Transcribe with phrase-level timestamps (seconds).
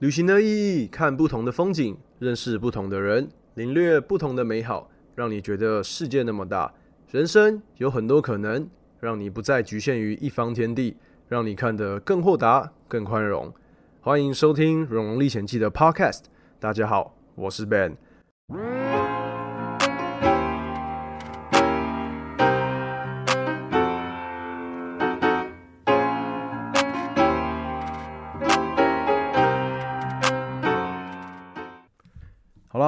[0.00, 6.72] 旅行的意义，看不同的风景，认识不同的人，领略不同的美好，让你觉得世界那么大，
[7.10, 8.66] 人生有很多可能，
[8.98, 10.96] 让你不再局限于一方天地，
[11.28, 13.52] 让你看得更豁达、更宽容。
[14.00, 16.22] 欢迎收听《荣荣历险记》的 Podcast。
[16.58, 17.98] 大家好，我是 Ben。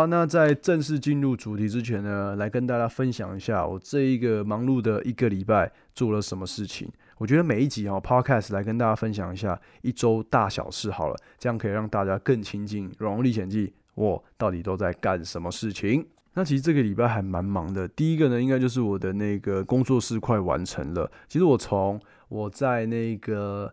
[0.02, 6.90] 好，那在正式进入主题之前呢，来跟大家分享一下我这一个忙碌的一个礼拜做了什么事情。
[7.18, 16.04] 我觉得每一集哦 Podcast 来跟大家分享一下一周大小事好了，这样可以让大家更亲近《荣荣历险记》，我到底都在干什么事情。
[16.34, 17.86] 那其实这个礼拜还蛮忙的。
[17.86, 21.08] 第一个呢，应该就是我的那个工作室快完成了。
[21.28, 23.72] 其实我从我在那个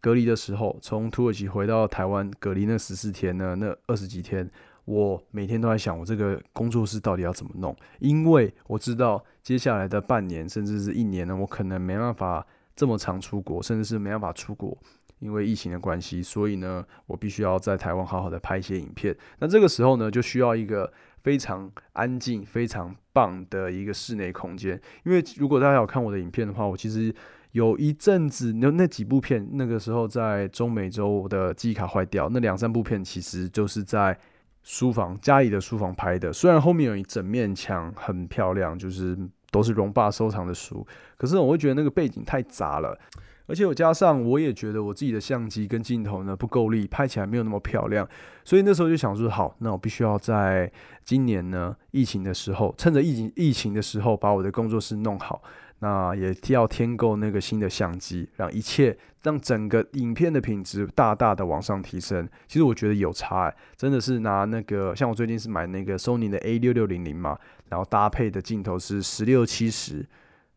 [0.00, 4.48] 隔离的时候，从土耳其回到台湾隔离那十四天呢，那二十几天。
[4.86, 7.74] 我每天都在想，我这个工作室到底要怎么弄？
[8.00, 14.76] 因为我知道接下来的半年甚至是一年呢，我可能没办法这么长出国，甚至是没办法出国，
[15.20, 16.22] 因为疫情的关系。
[16.22, 19.16] 所以呢，我必须要在台湾好好的拍一些影片。
[19.38, 20.92] 那这个时候呢，就需要一个
[21.22, 24.78] 非常安静、非常棒的一个室内空间。
[25.04, 27.14] 因为如果大家有看我的影片的话，我其实
[27.52, 34.18] 有一阵子那那几部片，那个时候在中美洲，的记忆卡坏掉，那两三部片其实就是在。
[34.64, 39.16] 书房家里的书房拍的，虽然后面有一整面墙很漂亮，就是
[39.52, 40.84] 都是荣爸收藏的书，
[41.16, 42.98] 可是我会觉得那个背景太杂了，
[43.46, 48.08] 而且我加上我也觉得我自己的相机跟镜头呢不够力，拍起来没有那么漂亮，
[48.42, 50.72] 所以那时候就想说，好，那我必须要在
[51.04, 55.42] 今年呢疫情的时候，趁着疫情疫情的时候把我的工作室弄好。
[55.84, 62.26] 那也要添购那个新的相机，让一切让整个影片的品质大大的往上提升。
[62.46, 70.02] 其实我觉得有差，真的是拿那个像我最近是买那个 Sony 的 A 六六零零嘛，然后搭配的镜头是十六七十，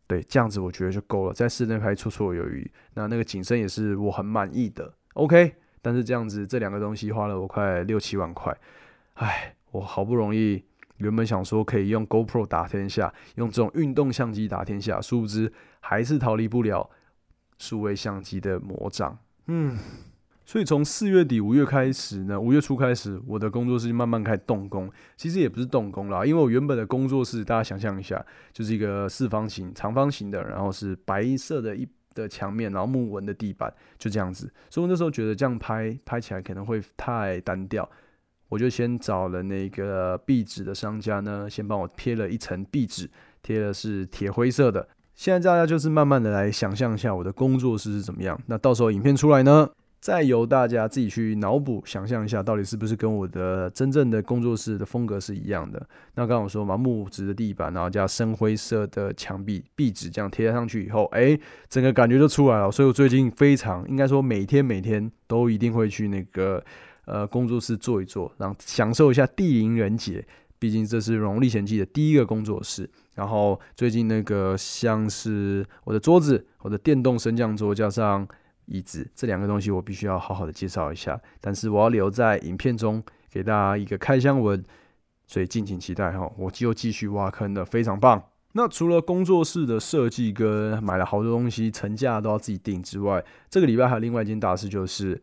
[0.06, 2.70] 对，这样子我觉得就够了，在室内拍绰绰有余。
[2.94, 5.56] 那那个景深也是我很满意的，OK。
[5.82, 8.56] 但是这样子这两个东西花了我快六七万块，
[9.16, 10.64] 唉，我好不容易。
[10.98, 16.88] 原本想说可以用 GoPro 打天下，用这种运动相机打天下，殊不知还是逃离不了
[17.58, 19.18] 数位相机的魔掌。
[19.46, 19.76] 嗯，
[20.44, 24.90] 所以从四月底五月开始呢，五月初开始，我的工作室慢慢开始动工。
[25.16, 34.52] 其实也不是动工啦，因为我原本的工作室，大家想象一下，就是一个四方形、长方形的，然后是白色的一的墙面，然后木纹的地板，就这样子。
[34.68, 37.88] 所以我那时候觉得这样拍拍起来可能会太单调。
[38.48, 43.10] 我就先找了那个壁纸的商家呢，先帮我贴了一层壁纸，
[43.42, 44.88] 贴的是铁灰色的。
[45.14, 48.40] 现在大家就是慢慢的来想象一下我的工作室是怎么样。
[48.46, 49.68] 那到时候影片出来呢，
[50.00, 55.78] 再由大家自己去脑补想象一下，到底是不是跟我的真正的工作室的风格是一样的。
[56.14, 61.38] 那刚刚我说嘛，木质的地板，然后加深灰色的墙壁壁纸，这样贴上去以后，哎，
[61.68, 62.70] 整个感觉就出来了。
[62.70, 66.64] 所以我最近非常应该说每天每天都一定会去那个。
[67.10, 70.22] 呃，工作室坐一坐，然后享受一下地灵人杰。
[70.58, 72.86] 毕竟这是《荣历险记》的第一个工作室。
[73.14, 78.28] 然后最近那个像是我的桌子、我的电动升降桌加上
[78.66, 81.18] 椅子这两个东西，我必须要好好的介绍一下。
[81.40, 84.62] 但是我要留在影片中给大家一个开箱文，
[85.26, 86.30] 所以敬请期待哈。
[86.36, 88.22] 我就继续挖坑的，非常棒。
[88.52, 95.22] 那除了工作室的设计跟买了好多东西，成架都要自己定之外，这个礼拜还有另外一件大事就是。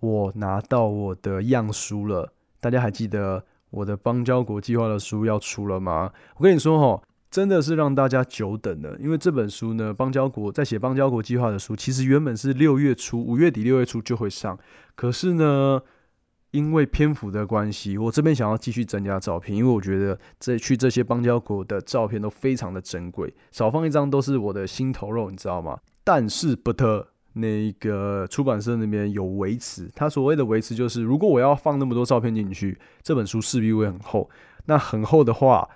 [0.00, 6.12] 我拿到我的样书了，大家还记得我的邦交国计划的书要出了吗？
[6.36, 14.58] 我跟你说哈，真的是让大家久等了，因为这本书呢，邦交国在写邦交国计划的书，其实原本是六月初、五月底、六月初就会上，
[14.94, 15.80] 可是呢，
[16.50, 25.78] 因为篇幅的关系，我这边想要继续增加照片，因为我觉得这去这些邦交国的照片都非常的珍贵，少放一张都是我的心头肉，你知道吗？
[26.04, 27.08] 但是不特。
[27.38, 34.30] 那个出版社那边有维持，他所谓的维持就是，如果我要放那么多照片进去，这本书势必会很厚。
[34.64, 35.68] 那很厚的话，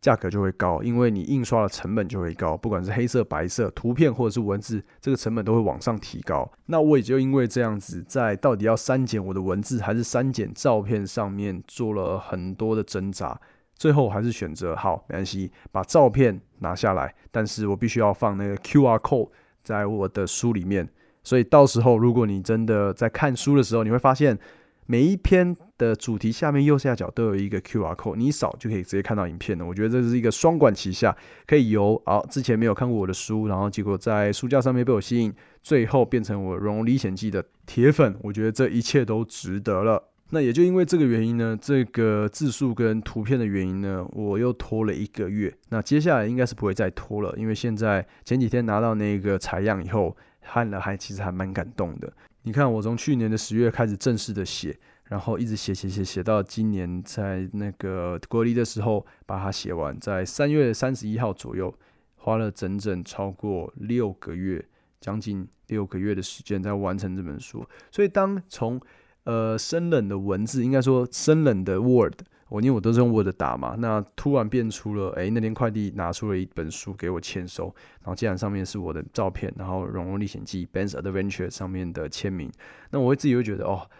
[0.00, 6.50] 价格就会高，因为你印刷的成本就会高，不管是黑色、白色图片或者是文字，这个成本都会往上提高。
[6.66, 13.38] 那我也就因为这样子，在到底要删减我的文字还是删减照片上面做了很多的挣扎，
[13.76, 19.28] 最后还是选择好没关系，把照片拿下来，但是我必须要放那个 Q R code。
[19.64, 20.86] 在我的书里面，
[21.24, 24.38] 所以到时候如果你真的在看书的时候，你会发现
[24.86, 29.64] 每一篇的主题下面右下角都有一个 Q R code，你扫就可以直接看到影片了。
[29.64, 31.16] 我觉得这是一个双管齐下，
[31.46, 35.32] 可以由啊之前没有看过我的书，然后结果在书架上面被我吸引，
[35.62, 38.14] 最后变成我《荣荣历险记》的铁粉。
[38.20, 40.10] 我觉得这一切都值得了。
[40.30, 45.54] 那也就因为这个原因呢，这个字数跟图片的原因呢，我又拖了一个月。
[45.68, 52.12] 那接下来应该是不会再拖了，因为现在前几天拿到那个采样以后，看了还其实还蛮感动的。
[52.42, 61.74] 你看，我从去年的十月开始正式的写，然后一直写写写写到今年在那个隔离的时候把它写完，在三月三十一号左右，
[62.16, 64.62] 花了整整超过六个月，
[65.00, 67.66] 将近六个月的时间在完成这本书。
[67.90, 68.80] 所以当从
[69.24, 72.20] 呃，生冷的文字，应该说生冷的 Word，
[72.54, 77.64] 我因为我都是用 Word 打嘛，那突然变出了，哎，那天快递拿出了一本书给我签收，
[77.98, 82.48] 然后竟然上面是我的照片，然后《荣荣历险记》Ben's Adventure 上面的签名，
[82.90, 83.90] 那我会自己会觉得，哦，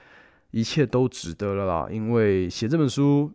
[0.52, 3.32] 一切都值得了啦，因为写这本书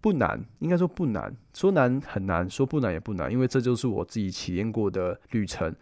[0.00, 5.76] 不难，应该说不难，说难很难，说不难也不难，因为这就是我自己体验过的旅程，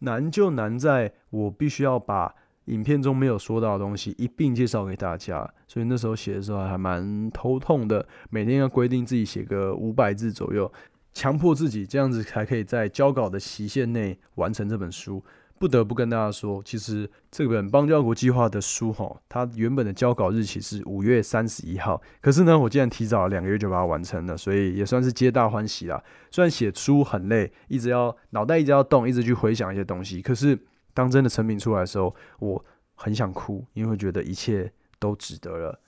[0.00, 2.34] 难就难在我必须要把。
[2.66, 8.06] 影片中没有说到的东西一并介绍给大家，所以那时候写的时候还蛮头痛的。
[8.30, 10.72] 每天要规定自己写个五百字左右，
[11.12, 15.24] 强迫自己这样子才可以在交稿的期限内完成这本书。
[15.58, 26.02] 不得不跟大家说，其实这本邦交国计划的书哈，它原本的交稿日期是五月三十一号，可是呢，我竟然提早了两个月就把它完成了，所以也算是皆大欢喜啦。
[26.30, 30.58] 虽然写书很累，一直要脑袋一直要动，一直去回想一些东西，可是。
[30.94, 35.78] 当真的成品出来的时候，我很想哭，因为觉得一切都值得了。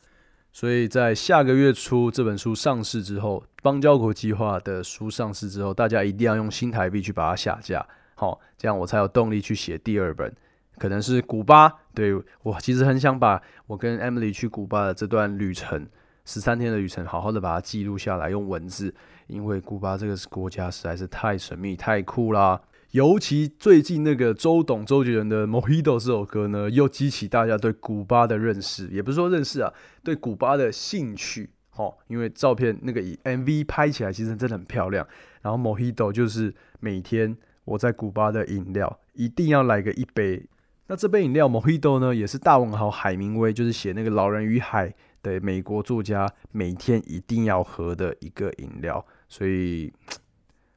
[0.52, 7.84] 所以在下个月初这本书上市之后，邦交国计划的书上市之后，大家一定要用新台币去把它下架，
[8.14, 10.32] 好，这样我才有动力去写第二本，
[10.78, 11.72] 可能是古巴。
[11.92, 15.88] 对我其实很想把我跟 Emily 去古巴的这段旅程，
[16.24, 18.94] 十三天的旅程，好好的把它记录下来，用文字，
[19.26, 22.60] 因为古巴这个国家实在是太神秘、太酷啦。
[22.94, 29.74] 尤其最近那个周董周杰伦的《Mojito》这首歌呢，又激起大家对古巴的认识，也不是说认识啊，
[30.04, 31.50] 对古巴的兴趣。
[31.74, 35.04] 哦，因为照片那个 MV 拍起来其实真的很漂亮。
[35.42, 40.46] 然后《Mojito》就是每天我在古巴的饮料，一定要来个一杯。
[40.86, 44.88] 那这杯饮料《Mojito》呢，也是大文豪海明威，就是写那个《老人与海》
[45.20, 49.04] 的美国作家，每天一定要喝的一个饮料。
[49.28, 49.92] 所以。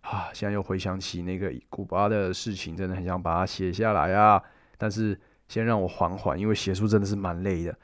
[0.10, 4.42] 啊，现在又回想起那个古巴的事情，真的很想把它写下来啊！
[4.78, 5.20] 但是
[5.50, 7.78] 先让我缓缓，因为写书真的是蛮累的，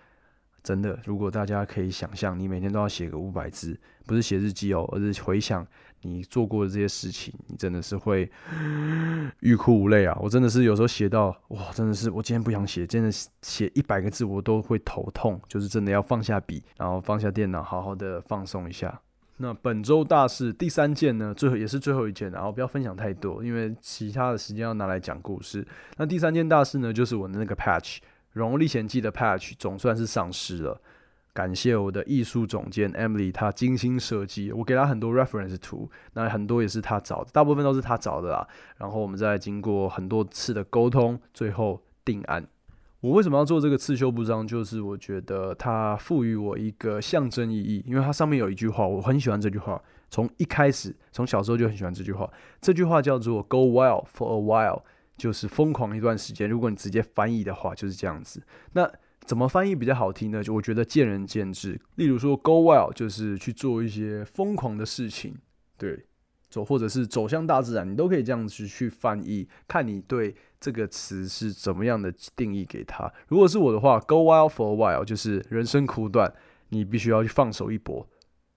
[0.63, 0.97] 真的。
[1.03, 5.67] 如果大家可以想象，你每天都要写个五百字，不是写日记哦，而是回想
[6.03, 8.31] 你做过的这些事情，你真的是会
[9.41, 10.17] 欲哭无泪啊！
[10.21, 13.11] 我真的是有时候写到哇，真的是我今天不想写，真的
[13.41, 19.01] 写一百个字我都会头痛，就是真的要放下笔，然后放下电脑，好好的放松一下。
[19.43, 25.67] 那本周大事第三件呢，最后也是最后一件，然后不要分享太多，因为其他的时间要拿来讲故事。
[25.97, 27.97] 那第三件大事呢，就是我的那个 Patch
[28.31, 30.79] 《荣历险记》的 Patch 总算是上市了。
[31.33, 38.47] 感谢我的艺术总监 Emily，她精心设计，我给她很多 reference 图，那很多也是她找的，大部分都是她找的啦。
[38.77, 42.47] 然后我们再经过很多次的沟通，最后定案。
[43.03, 44.47] 我为什么要做这个刺绣布章？
[44.47, 49.81] 就是我觉得它赋予我一个象征意义，因为它上面有一句话，我很喜欢这句话。
[50.09, 52.31] 从一开始，从小时候就很喜欢这句话。
[52.61, 54.83] 这句话叫做 “Go wild for a while”，
[55.17, 56.49] 就是疯狂一段时间。
[56.49, 58.41] 如果你直接翻译的话，就是这样子。
[58.71, 58.89] 那
[59.25, 60.41] 怎么翻译比较好听呢？
[60.41, 61.77] 就我觉得见仁见智。
[61.95, 65.35] 例如说，“Go wild” 就是去做一些疯狂的事情，
[65.77, 66.05] 对。
[66.49, 73.11] 走，或者是走向大自然，你都可以这样子去翻译，看你对这个词是怎么样的定义给他。
[73.27, 76.33] 如果是我的话，Go wild for a while，就是人生苦短，
[76.69, 78.07] 你必须要去放手一搏，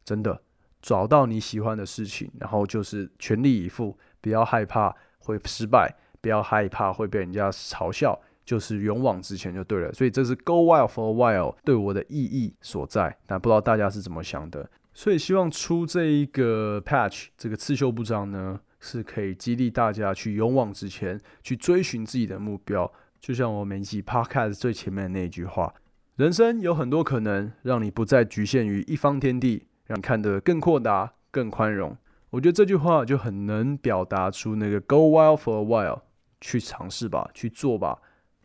[0.05, 0.41] 真的
[0.81, 9.93] 找到你喜欢的事情，然后就是全力以赴，不要害怕会失败，不要害怕会被人家嘲笑，就是勇往直前就对了。
[9.93, 14.71] 所以这是 Go wild for a while 对我的意义所在，但不知道大家是怎么想的。
[14.95, 22.92] 所以希望出这一个 patch，这个刺绣布章呢，是可以激励大家去勇往直前，去追寻自己的目标。
[23.18, 25.75] 就像我每集 podcast 最前面的那句话：
[26.16, 31.97] 人生有很多可能，让你不再局限于一方天地，让你看得更阔达、更宽容。
[32.30, 36.02] 我觉得这句话就很能表达出那个 go wild for a while，
[36.40, 37.99] 去尝试吧，去做吧。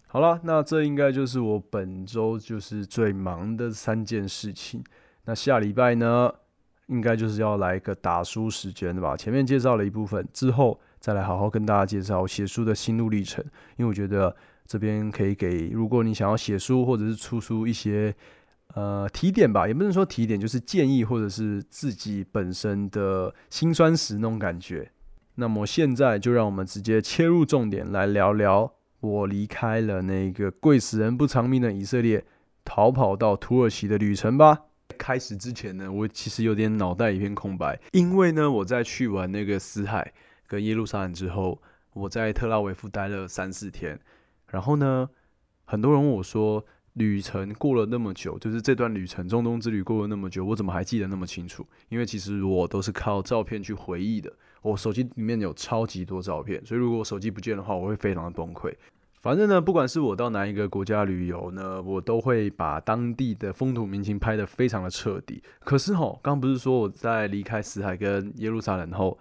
[0.08, 4.84] 好了，那这应该就是我本周就是最忙的三件事情。
[5.26, 6.34] 那下礼拜呢？
[6.92, 9.16] 应该就是要来一个打书时间的吧。
[9.16, 13.42] 前面介绍了一部分之后，再来好好跟大家介绍写书的心路历程。
[13.78, 14.36] 因为我觉得
[14.68, 18.14] 这边可以给，如果你想要写书或者是出书一些
[18.76, 24.92] 呃提点吧，也不能说提点，就是建议或者是自己本身的辛酸史那种感觉。
[25.36, 32.26] 那么现在就让我们直接切入重点，来聊聊我离开了那个贵死人不偿命的以色列，
[32.66, 34.64] 逃跑到土耳其的旅程吧。
[34.92, 40.14] 开始之前呢，我其实有点脑袋一片空白，因为呢，我在去完那个死海
[40.48, 41.62] 跟耶路撒冷之后，
[41.94, 44.00] 我在特拉维夫待了三四天，
[44.48, 45.10] 然后呢，
[45.66, 51.66] 很多人问我说，旅程过了那么久，就是这段旅程中东之旅过了那么久，我怎么还记得那么清楚？
[51.90, 54.32] 因为其实我都是靠照片去回忆的，
[54.62, 58.74] 我手机里面有超级多照片，所以如果我手机不见的话，我会非常的崩溃。
[59.22, 65.44] 反正呢，不管是我到哪一个国家旅游呢，我都会把当地的风土民情拍得非常的彻底。
[65.60, 69.20] 可是吼，刚不是说我在离开死海跟耶路撒冷后，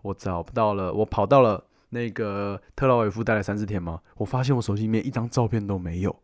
[0.00, 4.00] 我找不到了，我跑到了那个特拉维夫待了三四天吗？
[4.16, 6.16] 我发现我手机里面一张照片都没有，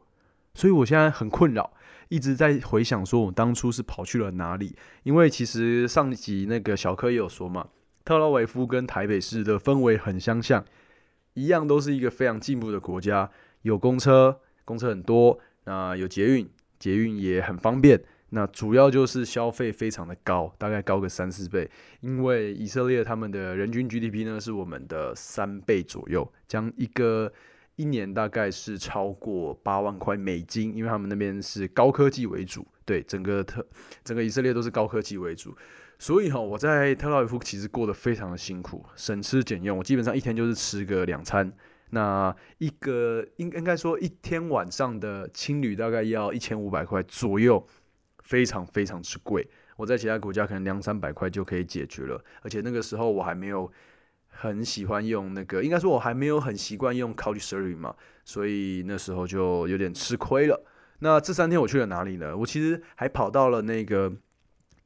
[0.55, 1.71] 所以我现在很困扰，
[2.09, 4.75] 一直在回想说我当初是跑去了哪里。
[5.03, 7.67] 因为其实上集那个小柯也有说嘛，
[8.07, 10.65] 特拉维夫跟台北市的氛围很相像。
[11.35, 13.31] 一样都是一个非常进步的国家，
[13.63, 18.03] 有公车，公车很多，那有捷运，捷运也很方便。
[18.31, 21.71] 那主要就是消费非常的高，大概高个三四倍。
[22.01, 27.33] 因为以色列他们的人均 GDP 呢是我们的三倍左右，将一个
[27.77, 33.67] 一年大概是超过八万块美金，因为他们那边是高科技为主，对整个特
[34.05, 35.57] 整个以色列都是高科技为主。
[36.01, 39.77] 所以哈，我在特拉维夫其实过得非常的辛苦，省吃俭用。
[39.77, 41.53] 我基本上一天就是吃个两餐，
[41.91, 47.67] 那一个应应该说一天晚上的青旅大概要一千五百块左右，
[48.23, 49.45] 非常非常之贵。
[49.77, 53.69] 我在其他国家可能两三百块就可以解决了，而且那个时候我还没有
[54.29, 57.93] 很喜欢用那个，应该说我还没有很习惯用 Couchsurfing 嘛，
[58.25, 60.65] 所以那时候就有点吃亏了。
[61.01, 62.37] 那这三天我去了哪里呢？
[62.37, 64.13] 我其实还跑到了那个。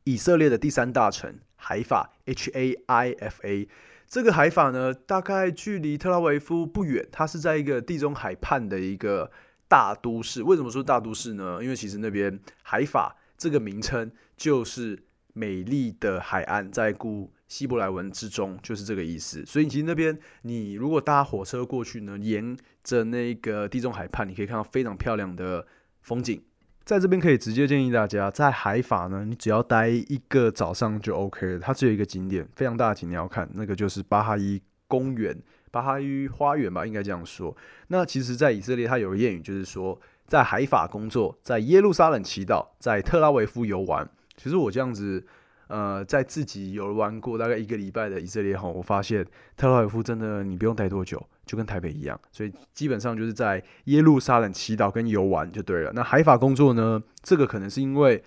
[0.04, 3.68] 以色列的第三大城海法 （H A I F A），
[4.08, 7.06] 这个海法呢，大概距离特拉维夫不远。
[7.12, 9.30] 它是在一个地中海畔的一个
[9.68, 10.42] 大都市。
[10.42, 11.60] 为什么说大都市呢？
[11.62, 19.46] 因为其实那边海法这个名称就是美丽的海岸，在古希伯来文之中就是这个意思。
[19.46, 25.66] 所以其实那边你如果搭火车过去呢，沿着那个地中海畔，你可以看到非常漂亮的
[26.00, 26.42] 风景。
[26.84, 31.58] 在这边可以直接建议大家，在海法呢，你只要待一个早上就 OK 了。
[31.58, 35.36] 它只有一个景点，非常大的景点要看，那个就是巴哈伊公园、
[35.70, 37.56] 巴哈伊花园吧，应该这样说。
[37.88, 44.08] 那其实，在以色列，它有个谚语，就是说，在海法工作，在耶路撒冷祈祷，在特拉维夫游玩。
[44.36, 45.26] 其实我这样子。
[45.68, 55.92] 呃，在自己游玩过大概一个礼拜的以色列后，我发现特拉维夫真的你不用待多久，就跟台北一样，所以基本上就是在耶路撒冷祈祷跟游玩就对了。
[55.94, 57.02] 那海法工作呢？
[57.22, 58.22] 这个可能是因为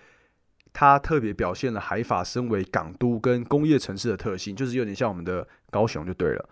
[0.74, 6.50] 它特别表现了海法身为港都跟工业城市的特性，就是有点像我们的高雄就对了。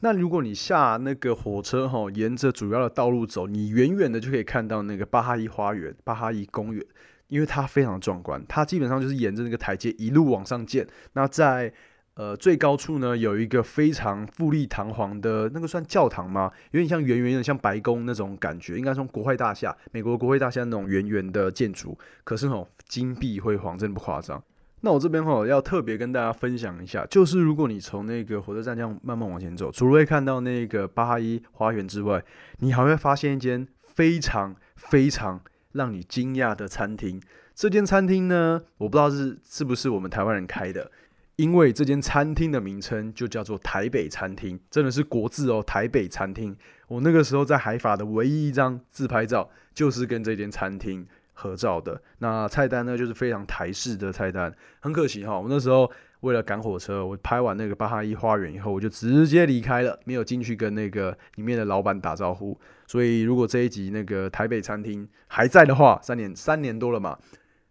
[0.00, 6.84] 那如果你下那个火车哈，沿着主要的道路走，你远远的就可以看到那个巴哈伊花园、巴哈伊公园。
[7.28, 10.86] 因为它非常壮观，它基本上就是沿着那个台阶一路往上建。
[11.14, 11.72] 那在
[12.14, 16.50] 呃最高处呢，有一个非常富丽堂皇的那个算教堂吗？
[16.70, 21.98] 有点像圆圆的，像白宫那种感觉，应该从国会大厦，美国国会大厦那种圆圆的建筑。
[22.24, 24.42] 可是哦，金碧辉煌，真的不夸张。
[24.80, 32.24] 那我这边哈要特别跟大家分享一下，就是如果你从那个火车站这样慢慢往前走，除了会看到那个巴哈伊花园之外，
[32.58, 35.40] 你还会发现一间非常非常。
[35.72, 37.18] 让你惊讶的餐厅，
[37.54, 40.92] 这间餐厅呢，我不知道是是不是我们台湾人开的，
[41.36, 46.56] 因为这间餐厅的名称就叫做台北餐厅，真的是国字哦，台北餐厅。
[46.88, 52.00] 我那个时候在海法的唯一一张自拍照，就是跟这间餐厅合照的。
[52.18, 54.54] 那菜单呢，就是非常台式的菜单。
[54.80, 55.90] 很可惜哈，我那时候。
[56.22, 62.56] 为了赶火车，我拍完那个巴哈伊花园以后，我就直接离开了，没有进去跟那个里面的老板打招呼。
[62.86, 67.18] 所以，如果这一集那个台北餐厅还在的话，三年三年多了嘛，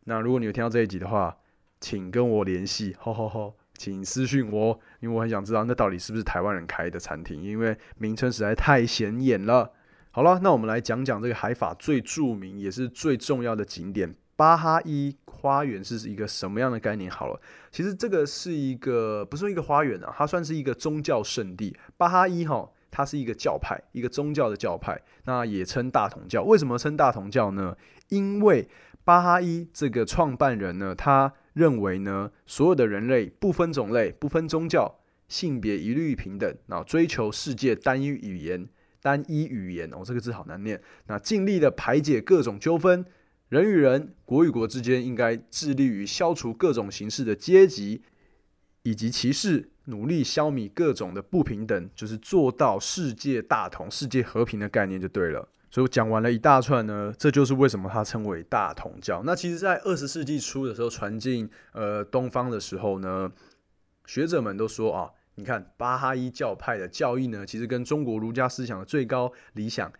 [0.03, 1.33] 那如果你有听到这一集的话，
[1.81, 9.71] 请跟我联系，吼吼吼，请私讯我，因为我很想知道那到底是不是台湾人开的餐厅，因为名称实在太显眼了。
[10.11, 14.13] 好了，那我们来讲讲这个海法最著名也是最重要的景点。
[14.35, 17.09] 巴哈伊花园是一个什么样的概念？
[17.09, 17.39] 好了，
[17.71, 21.75] 其实这个是一个不是一个花园啊，它算是一个宗教圣地。
[21.97, 26.43] 巴哈伊哈，它是一个教派，一个宗教的教派，那也称大同教。
[26.43, 27.75] 为什么称大同教呢？
[28.09, 28.67] 因为
[29.03, 38.67] 巴哈伊这个创办人呢，他认为呢，所有的人类不分种类、不分宗教、性别一律平等，那追求世界单一语言、
[39.01, 40.81] 单一语言哦，这个字好难念。
[41.07, 43.05] 那尽力的排解各种纠纷。
[43.49, 48.01] 人与人、国与国之间应该致力于消除各种形式的阶级
[48.83, 55.49] 以及歧视，努力消弭各种的不平等，就是做到世界大同、世界和平的概念就对了。
[55.71, 59.23] 所以我讲完了一大串呢，这就是为什么它称为大同教。
[59.23, 63.31] 那其实，在二十世纪初的时候传进呃东方的时候呢，
[64.05, 69.89] 学者们都说啊，你看巴哈伊教派的教义呢，其实跟中国儒家思想的最高理想《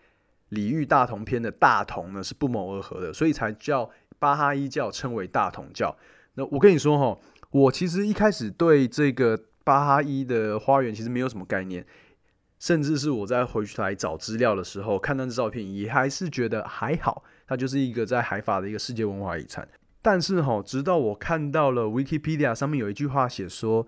[0.49, 5.95] 礼遇大同篇》的大同呢是不谋而合的，所以才叫巴哈伊教称为大同教。
[6.33, 7.17] 那我跟你说哈，
[7.49, 11.85] 我其实一开始对这个巴哈伊的花园其实没有什么概念。
[12.61, 19.67] 甚至是我在回去来找资料的时候，看到这照片，也还是觉得还好，它就是一个在海法的一个世界文化遗产。
[19.99, 23.87] 但是哈，直到我看到了 Wikipedia 上面有一句话写说，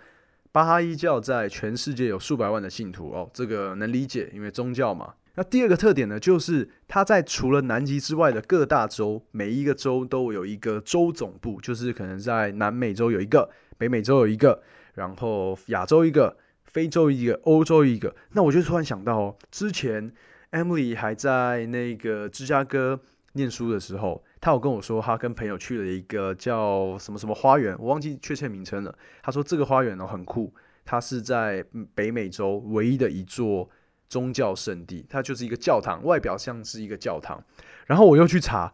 [0.51, 5.13] 巴哈伊教在全世界有数百万的信徒哦，这个能理解，因为宗教嘛。
[5.35, 14.63] 那第二个特点呢，就是它在除了南极之外的各大洲，每一个州都有一个州总部，就是可能在南美洲有一个，北美洲有一个，
[14.95, 16.35] 然后亚洲一个。
[16.73, 20.11] 非洲一个，欧洲一个，那我就突然想到哦，之前
[20.51, 22.99] Emily 还在那个芝加哥
[23.33, 28.93] 念书的时候，她有跟我说，她跟朋友去了一个叫什么什么花园，我忘记确切名称了。
[29.21, 30.51] 她说这个花园呢很酷，
[30.83, 31.63] 它是在
[31.93, 33.69] 北美洲唯一的一座
[34.09, 37.43] 宗教圣地，它就是一个教堂，外表像是一个教堂。
[37.85, 38.73] 然后我又去查，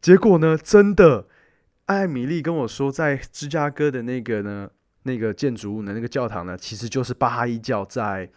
[0.00, 1.26] 结果呢，真的，
[1.84, 4.70] 艾米丽跟我说，在芝加哥的那个呢。
[5.06, 5.92] 那个建筑物呢？
[5.94, 6.58] 那个教堂呢？
[6.58, 8.28] 其实就是巴哈伊教在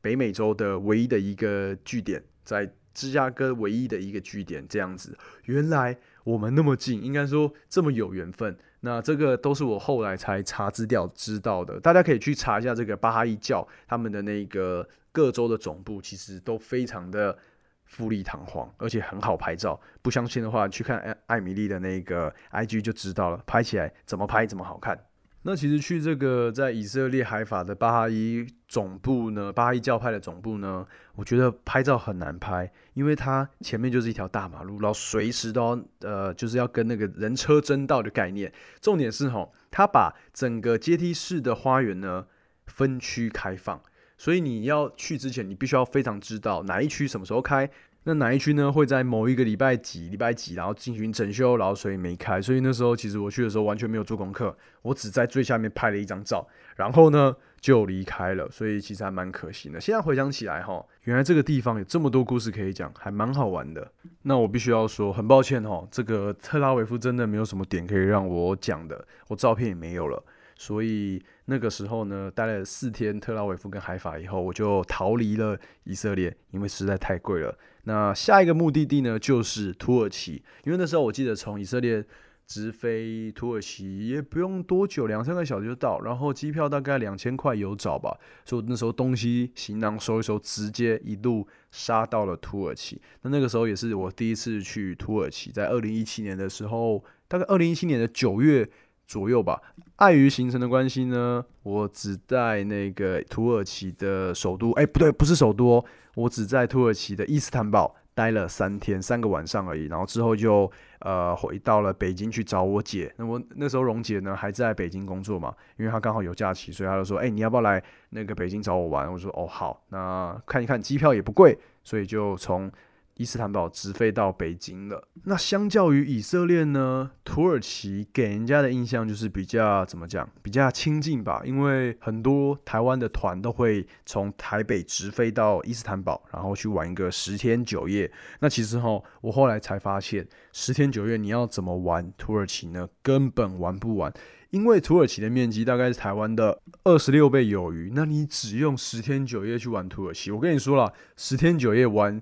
[0.00, 4.64] 北美洲的唯一的一个据点，在芝加哥唯一的一个据点。
[4.68, 8.56] 这样子，原来我们那么近，应该说这么有缘分。
[8.80, 11.80] 那这个都是我后来才查资料知道的。
[11.80, 17.38] 大家可以去查一下这个巴哈伊教他们的那个各州的总部，其实都非常的
[17.84, 19.80] 富丽堂皇，而且很好拍照。
[20.02, 24.98] 不相信的话，去看艾艾米丽的那个 IG 就知道了，拍起来怎么拍怎么好看。
[25.44, 38.52] 那其实去这个在以色列海法的巴哈伊总部呢，巴哈伊教派的总部呢，我觉得拍照很难拍，因为它前面就是一条大马路，然后随时都要呃，就是要跟那个人车争道的概念。
[38.80, 42.26] 重点是吼，它把整个阶梯式的花园呢
[42.66, 43.82] 分区开放，
[44.16, 47.68] 所以你要去之前，你必须要非常知道哪一区什么时候开。
[48.04, 48.72] 那哪一区呢？
[48.72, 52.42] 会在某一个礼拜几、礼拜几，然后进行整修，然后所以没开。
[52.42, 58.50] 所以那时候其实我去的时候完全没有做功课，我只在最下面拍了一张照，然后呢就离开了。
[58.50, 59.80] 所以其实还蛮可惜的。
[59.80, 63.92] 现在回想起来哈，原来这个地方有这么多故事可以讲，还蛮好玩的。
[64.22, 70.20] 那我必须要说，很抱歉哈，这个特拉维夫真的没有什么点可以让我讲的，我照片也没有了。
[70.56, 77.56] 所以那个时候呢，待了四天特拉维夫跟海法以后，我就逃离了以色列，因为实在太贵了。
[77.84, 82.04] 那下一个目的地呢，就是土耳其，因为那时候我记得从以色列
[82.46, 93.00] 直飞土耳其也不用多久，两三个小时就到，然后机票大概两千块有找吧，所以那时候东西行囊收一收，直接一路杀到了土耳其。
[93.22, 98.68] 那那个时候也是我第一次去土耳其，在二零一七年的时候，大概二零一七年的九月。
[99.06, 99.60] 左右吧。
[99.96, 105.84] 碍于行程的关系呢，我只在那个土耳其的首都，哎，不对，不是首都哦，
[106.16, 109.86] 我只在土耳其的伊斯坦堡待了三天，三个晚上而已。
[109.86, 110.68] 然后之后就
[111.00, 113.12] 呃回到了北京去找我姐。
[113.16, 119.12] 那我那时候蓉姐呢还在北京工作嘛，因为她刚好有假期，所以她就说，哎，你要不要来那个北京找我玩？
[119.12, 122.70] 我说，哦，好，那看一看机票也不贵，所以就从。
[123.16, 125.06] 伊斯坦堡直飞到北京了。
[125.24, 131.42] 那相较于以色列呢，土耳其给人家的印象就是比较怎么讲，比较亲近吧。
[131.44, 138.10] 因为很多台湾的团都会从台北直飞到伊斯坦堡，然后去玩一个十天九夜。
[138.40, 142.88] 那其实哈，我后来才发现，十天九夜你要怎么玩土耳其呢？
[143.02, 144.12] 根本玩不完，
[144.50, 147.92] 因为土耳其的面积大概是台湾的二十六倍有余。
[147.94, 152.20] 那你只用十天九夜去玩土耳其，我跟你说了，十天九夜玩。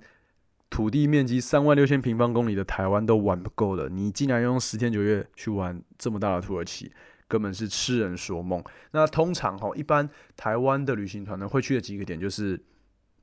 [0.70, 6.90] 土地面积三万六千平方公里的台湾都玩不够了，你竟然用十天九夜去玩这么大的土耳其，
[7.26, 8.62] 根本是痴人说梦。
[8.92, 12.58] 那通常哈，一般台湾的旅行团呢会去的几个点就是，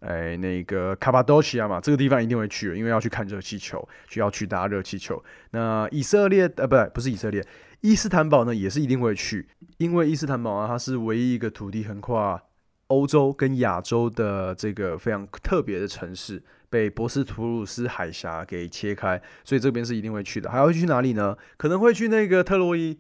[0.01, 5.23] 哎，那个卡巴多西亚嘛，这个地方一定会去，因为要去看热气球，需要去搭热气球。
[5.51, 7.41] 那以色列呃，不，不是以色列，
[7.79, 12.43] 伊斯坦堡呢也是一定会去，因为伊斯坦堡啊，它是唯一一个土地横跨
[12.87, 16.43] 欧洲跟亚洲的这个非常特别的城市。
[16.69, 20.51] 被博斯图鲁斯海峡给切开，所以这边是一定会去的。
[20.51, 21.33] 还要去哪里呢？
[21.55, 22.99] 可能会去那个特洛伊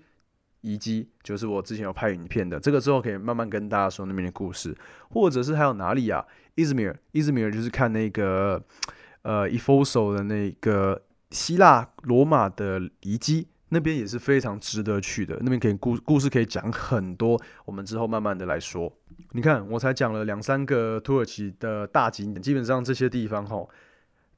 [0.61, 2.57] 遗迹，就是我之前有拍影片的。
[2.57, 4.73] 这个之后可以慢慢跟大家说那边的故事，
[5.09, 6.25] 或者是还有哪里啊？
[6.55, 8.63] 伊兹米尔，伊兹米尔就是看那个
[9.23, 15.37] 呃伊夫索的那个希腊罗马的遗迹，那边也是非常值得去的。
[15.41, 18.91] 那边可以故故事可以讲很多，我们之后慢慢的来说。
[19.31, 23.69] 你看，我才讲了两三个土耳其的大景点，基本上这些地方吼，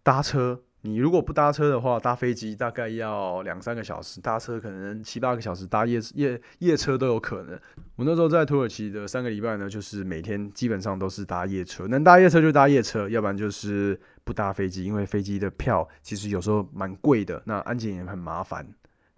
[0.04, 0.62] 搭车。
[0.82, 7.60] 你如果不搭车的话，搭飞机大概要两三个小时，搭车可能七八个小时，搭夜夜夜车都有可能。
[7.98, 18.66] 我那时候在土耳其的三个礼拜呢，就是每天基本上都是搭夜车，能搭夜车就搭夜车，要不然就是不搭飞机，因为飞机的票其实有时候蛮贵的，那安检也很麻烦，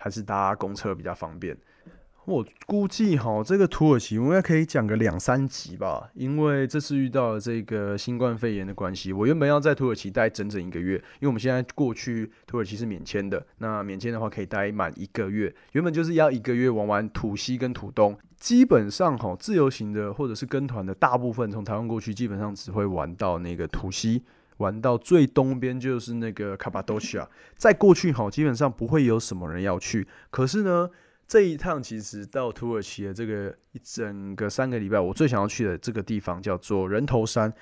[0.01, 1.55] 还是搭公车比较方便。
[2.25, 9.11] 我估计哈，这个土耳其我应该可以讲个两三集吧，因为这次遇到了这个新冠肺炎的关系。
[9.11, 15.53] 我原本要在土耳其待整整一个月，因为我们现在过去土耳其是免签的，那免签的话可以待满一个月。
[15.71, 24.23] 原本就是要一个月玩完土西跟土东，基本上哈，自由行的或者是跟团的大部分从台湾过去，基本上只会玩到那个土西，
[24.61, 30.07] 玩到最东边就是那个卡巴多西亚，再过去哈，基本上不会有什么人要去。
[30.29, 30.89] 可是呢？
[31.27, 37.53] 这一趟其实到土耳其的这个一整个三个礼拜，我最想要去的这个地方叫做人头山。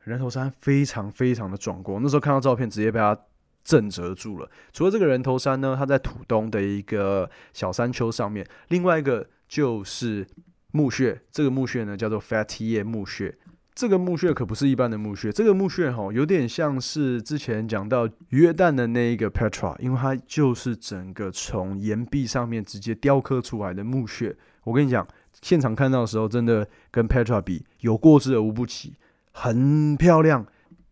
[0.00, 3.18] 人头山非常非常的壮观，那时候看到照片直接被它
[3.62, 4.50] 震折住了。
[4.74, 10.26] 除了这个人头山呢，它在土东的一个小山丘上面，另外一个就是
[10.72, 13.34] 墓穴，这个墓穴呢叫做 Fatih 墓穴。
[13.74, 24.36] 这个墓穴可不是一般的墓穴，这个墓穴哈有点像是之前讲到约旦的那一个 Petra，因为它就是整个从岩壁上面直接雕刻出来的墓穴。
[24.62, 25.04] 我跟你讲，
[25.42, 28.94] 现场看到的时候，真的跟 Petra 比有过之而无不及，
[29.32, 30.46] 很漂亮。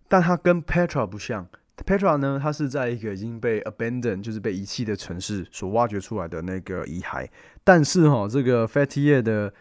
[0.08, 1.46] 但它跟 Petra 不像
[1.86, 7.28] ，Petra 呢，它是在一个已经被 abandon 就是被遗弃的城市所挖掘出来的那个遗骸。
[7.62, 9.54] 但是哈，这个 Fatih 的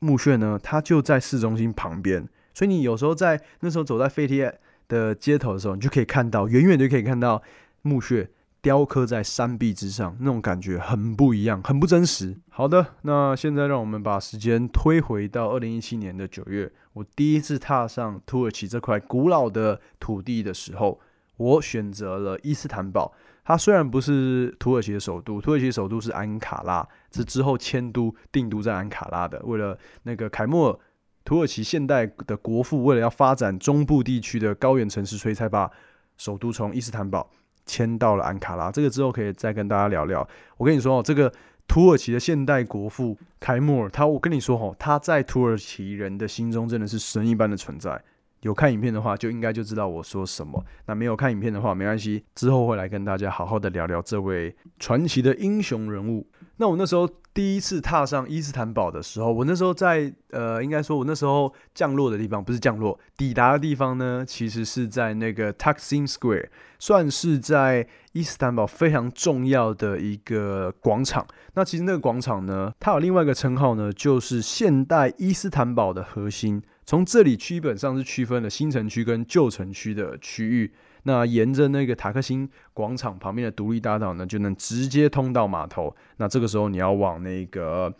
[0.00, 2.28] 墓穴呢，它就在市中心旁边。
[2.60, 4.46] 所以你有时候在那时候走在费提
[4.86, 7.42] 的街头的时候，你就可以看到远远就可以看到
[7.80, 8.28] 墓穴
[8.60, 12.36] 雕刻在山壁之上，那种感觉很不一样，很不真实。
[12.50, 21.00] 好的，那现在让我们把时间推回到二零一七年的九月，我第一次踏上土耳其这块古老的土地的时候，
[21.38, 23.10] 我选择了伊斯坦堡。
[23.42, 30.78] 它虽然不是土耳其的首都，土耳其首都是安卡拉，是之后迁都定都在安卡拉的，为了那个凯末尔。
[31.24, 35.70] 土耳其现代的国父为了要发展中部地区的高原城市，所以才把
[36.16, 37.30] 首都从伊斯坦堡
[37.66, 38.70] 迁到了安卡拉。
[38.70, 40.26] 这个之后可以再跟大家聊聊。
[40.56, 41.32] 我跟你说哦，这个
[41.68, 48.02] 土耳其的现代国父凯莫尔，他我跟你说哦，他在土耳其人的心中真的是神一般的存在。
[48.40, 50.64] 有看影片的话，就应该就知道我说什么。
[50.86, 56.26] 那没有看影片的话，没关系，之后会来跟大家好好的聊聊这位传奇的英雄人物。
[56.56, 71.24] 那我那时候第一次踏上伊斯坦堡的时候，我那时候在呃，应该说我那时候降落的地方不是降落，抵达的地方呢，其实是在那个 Taksim Square，算是在伊斯坦堡非常重要的一个广场。
[71.54, 76.60] 那其实那个广场呢，它有另外一个称号呢，就是现代伊斯坦堡的核心。
[76.84, 80.72] 从这里基本上是区分了新城区跟旧城区的区域。
[81.04, 85.94] 那沿着那个塔克辛广场旁边的独立大道呢，就能直接通到码头。
[86.16, 87.92] 那这个时候你要往那个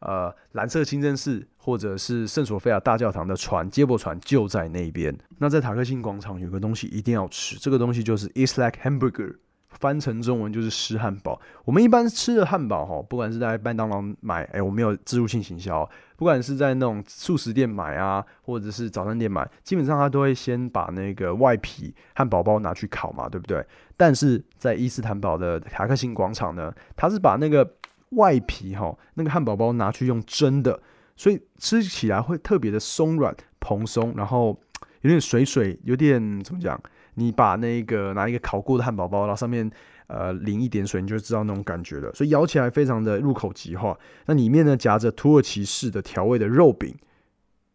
[0.00, 5.16] 呃蓝色清真寺或者是圣索菲亚大教堂的船接驳船就在那边。
[5.38, 9.36] 那在塔克辛广场有个东西一定要吃，这个东西就是 Islak Hamburger。
[9.80, 11.40] 翻成中文就是湿汉堡。
[11.64, 15.84] 我们一般吃的汉堡哈，不管是在麦当劳买，哎，我没有自助性行销；
[16.16, 23.64] 不管是在那种素食店买啊，或者是早餐店买，基本上他都会先把那个外皮汉堡包拿去烤嘛，对不对？
[23.96, 27.76] 但是在伊斯坦堡的塔克辛广场呢，他是把那个
[28.10, 30.80] 外皮哈，那个汉堡包拿去用蒸的，
[31.16, 34.58] 所以吃起来会特别的松软蓬松，然后
[35.02, 36.80] 有点水水，有点怎么讲？
[37.14, 39.70] 你把那个拿一个烤过的汉堡包，然后上面
[40.06, 42.12] 呃淋一点水，你就知道那种感觉了。
[42.14, 43.98] 所以咬起来非常的入口即化。
[44.26, 46.94] 那里面呢夹着土耳其式的调味的肉饼，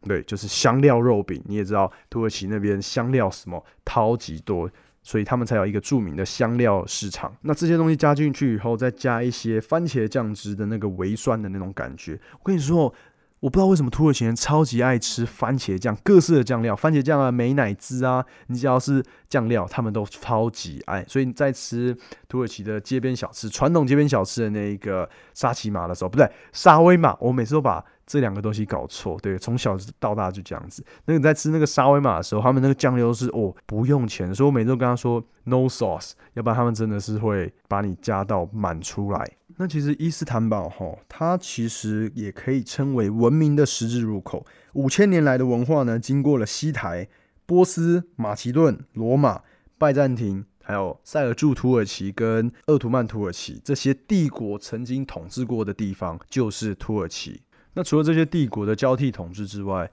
[0.02, 1.42] 对，就是香料肉饼。
[1.46, 4.70] 你也知道土耳其那边香料什么超级多，
[5.04, 7.36] 所以他们才有一个著名的香料市场。
[7.42, 12.20] 那这些东西加进去以后，再加一些番茄酱汁的那个微酸的那种感觉。
[12.34, 12.94] 我跟你说。
[13.40, 21.06] 我不知道为什么土耳其人超级爱吃番茄酱，各式的酱料，番茄酱啊、美乃滋啊，你只要是酱料，他们都超级爱。
[21.08, 21.96] 所以你在吃
[22.28, 29.20] 土耳其的街边小吃，传统街边小吃的那一个沙琪玛的时候，不对，沙威玛，我每次都把这两个东西搞错。
[29.22, 30.84] 对，从小到大就这样子。
[31.06, 39.30] 那你在吃那个沙威玛的时候，他们那个酱料是哦不用钱，所以我每次都跟他说 no sauce，要不然他们真的是会把你加到满出来。
[39.58, 44.46] 那其实伊斯坦堡哈，它其实也可以称为文明的十字入口。
[44.74, 47.08] 五千年来的文化呢，经过了西台、
[47.46, 49.42] 波斯、马其顿、罗马、
[49.80, 57.42] 拜占庭，还有塞尔柱土耳其跟鄂图曼土耳其这些帝国曾经统治过的地方，就是土耳其。
[57.78, 59.92] 那除了这些帝国的交替统治之外，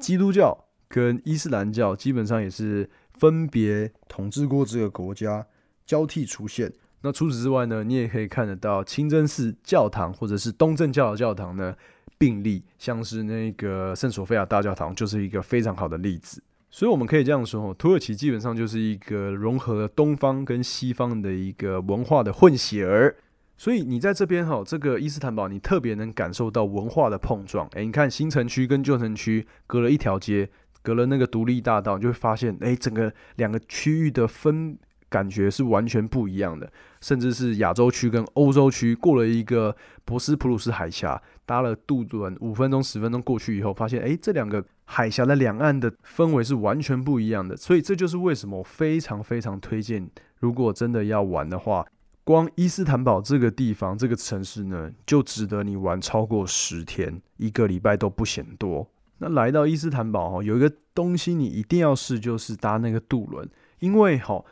[0.00, 5.44] 基督教跟伊斯兰教基本上也是分别统治过这个国家
[5.84, 6.72] 交替出现。
[7.02, 11.74] 那除此之外呢，你也可以看得到清真寺教堂或者是东正教的教堂呢
[12.16, 16.40] 并立，像是那个圣索菲亚大教堂就是一个非常好的例子。
[16.70, 23.16] 所以我们可以这样说，土耳其基本上就是一个融合了东方跟西方的一个文化的混血儿。
[23.56, 27.68] 所以你在这边哈，这个伊斯坦堡，你特别能感受到文化的碰撞。
[27.74, 30.50] 诶，你看新城区跟旧城区隔了一条街，
[30.82, 34.76] 隔了那个独立大道，你就会发现，诶，整个两个区域的分
[35.08, 36.70] 感觉是完全不一样的。
[37.00, 47.56] 甚至是亚洲区跟欧洲区，过了一个博斯普鲁斯海峡，搭了渡轮，五分钟、十分钟过去以后，发现，诶，这两个海峡的两岸的氛围是完全不一样的。
[47.56, 51.86] 所以这就是为什么我非常非常推荐，如果真的要玩的话。
[52.24, 58.88] 光伊斯坦堡这个地方，这个城市呢，就值得你玩超过十天，一个礼拜都不嫌多。
[59.18, 63.46] 那来到伊斯坦堡哈，有一个东西你一定要试，就是搭那个渡轮，
[63.78, 64.42] 因为哈，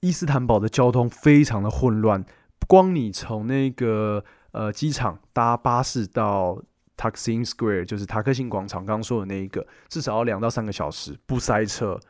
[0.00, 2.24] 伊斯坦堡的交通非常的混乱。
[2.66, 6.60] 光你从那个呃机场搭巴士到
[6.96, 12.00] Taksim Square，就是塔克辛广场，刚刚说的那一个，至少要两到三个小时，不塞车，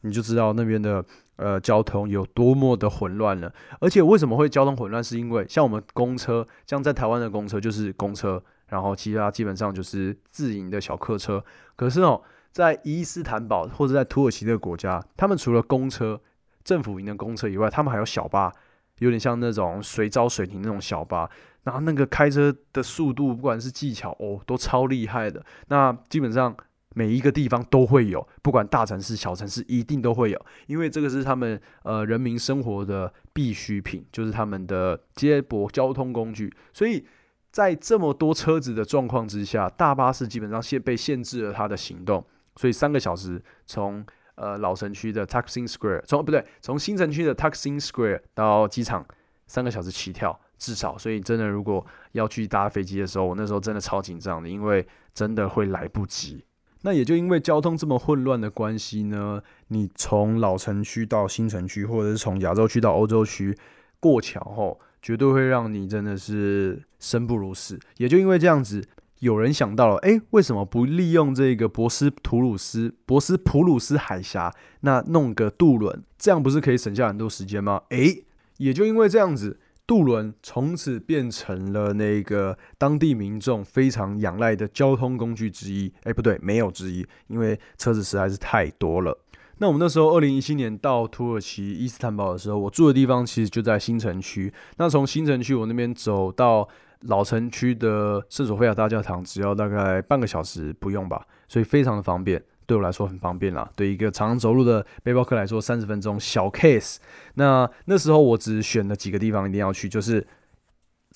[0.00, 1.04] 你就知道那边的。
[1.42, 5.02] 呃，交通有多么的混乱了，而且为什么会交通混乱？
[5.02, 11.44] 是因为像我们公车，像在台湾的公车就是公车，然后其他基本上就是自营的小客车。
[11.74, 16.20] 可是哦，在伊斯坦堡或者在土耳其这个国家，他们除了公车、
[16.62, 18.52] 政府营的公车以外，他们还有小巴，
[19.00, 21.28] 有点像那种随招随停那种小巴。
[21.64, 25.44] 然后那个开车的速度，不管是技巧哦，都超厉害的。
[25.66, 26.56] 那基本上。
[26.94, 36.52] 每一个地方都会有，不管大城市、小城市，一定都会有，因为这个是他们呃人民生活的必需品，就是他们的接驳交通工具。
[36.72, 37.04] 所以
[37.50, 42.24] 在这么多车子的状况之下，大巴士基本上限被限制了它的行动。
[42.56, 49.06] 所以三个小时从呃老城区的 Taksim Square，从不对，从新城区的 Taksim Square 到机场
[49.46, 50.98] 三个小时起跳，至少。
[50.98, 56.44] 所以真的，如果要去搭飞机的时候，我那时候真的超紧张的，因为真的会来不及。
[56.82, 63.56] 那也就因为交通这么混乱的关系呢，你从老城区到新城区，或者是从亚洲区到欧洲区
[64.00, 67.78] 过桥后，绝对会让你真的是生不如死。
[67.96, 68.84] 也就因为这样子，
[69.20, 77.82] 有人想到了，哎，为什么不利用这个博斯图鲁斯、博斯普鲁斯海峡，那弄个渡轮，这样不是可以省下很多时间吗？
[77.90, 78.16] 哎，
[78.58, 79.58] 也就因为这样子。
[79.92, 85.92] 渡轮从此变成了那个当地民众非常仰赖的交通工具之一。
[86.04, 89.14] 哎，不对，没有之一，因为车子实在是太多了。
[89.58, 94.50] 那我们那时候二零一七年到土耳其伊斯坦堡的时候，我住的地方其实就在新城区。
[94.78, 96.66] 那从新城区我那边走到
[97.00, 102.42] 老城区的圣索菲亚大教堂，只要大概半个小时不用吧，所以非常的方便。
[102.72, 106.96] 对我来说很方便啦，对一个常常走路的背包客来说，三十分钟小 case。
[107.34, 110.26] 那那时候我只选了几个地方一定要去，就是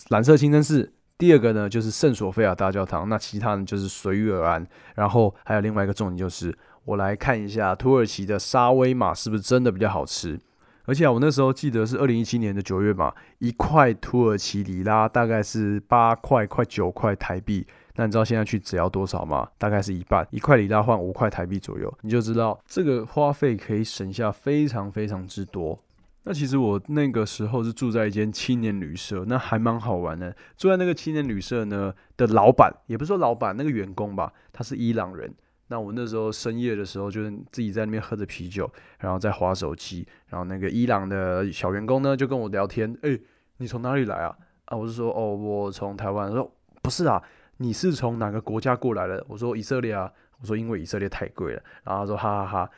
[0.09, 4.67] 蓝色清真寺，第二个呢就是圣索菲亚大教堂，那其他呢就是随遇而安。
[4.97, 10.39] 然后还有另外一个重点就是，我来看一下土耳其的沙威玛是不是真的比较好吃。
[10.85, 17.67] 而且啊，我那时候记得是二零一七年的九月嘛，一块土耳其里拉大概是八块快九块台币。
[17.97, 19.49] 那你知道现在去只要多少吗？
[19.59, 25.79] 大概是一半，一块里拉换五块台币左右，你就知道这个花费可以省下非常非常之多。
[26.25, 30.35] 那其实我那个时候是住在一间青年旅社，那还蛮好玩的。
[30.57, 35.33] 住在那个青年旅社呢的老板，也不是说老板，那个员工吧，他是伊朗人。
[35.69, 43.19] 那我那时候深夜的时候，就是自己在那边喝着啤酒，然后在划手机，然后那个伊朗的小员工呢就跟我聊天，哎，
[43.59, 44.37] 你从哪里来啊？
[44.67, 46.31] 啊，我是说，哦，我从台湾。
[46.33, 47.23] 说不是啊。
[47.59, 49.25] 你是从哪个国家过来的？
[49.29, 50.11] 我说以色列啊。
[50.39, 51.63] 我说因为以色列太贵了。
[51.83, 52.71] 然后他说哈哈哈。